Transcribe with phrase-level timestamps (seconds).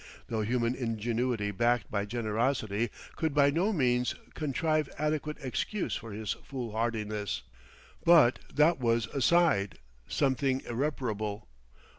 [0.29, 6.31] though human ingenuity backed by generosity could by no means contrive adequate excuse for his
[6.43, 7.43] foolhardiness.
[8.03, 9.77] But that was aside,
[10.07, 11.47] something irreparable.